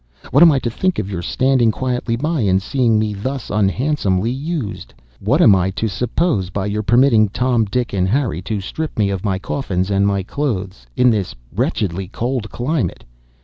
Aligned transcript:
What 0.31 0.41
am 0.41 0.51
I 0.51 0.57
to 0.57 0.69
think 0.71 0.97
of 0.97 1.11
your 1.11 1.21
standing 1.21 1.69
quietly 1.69 2.15
by 2.15 2.41
and 2.41 2.59
seeing 2.59 2.97
me 2.97 3.13
thus 3.13 3.51
unhandsomely 3.51 4.31
used? 4.31 4.95
What 5.19 5.43
am 5.43 5.53
I 5.55 5.69
to 5.77 5.87
suppose 5.87 6.49
by 6.49 6.65
your 6.65 6.81
permitting 6.81 7.29
Tom, 7.29 7.65
Dick, 7.65 7.93
and 7.93 8.07
Harry 8.09 8.41
to 8.41 8.59
strip 8.61 8.97
me 8.97 9.11
of 9.11 9.23
my 9.23 9.37
coffins, 9.37 9.91
and 9.91 10.07
my 10.07 10.23
clothes, 10.23 10.87
in 10.95 11.11
this 11.11 11.35
wretchedly 11.55 12.07
cold 12.07 12.49
climate? 12.49 13.03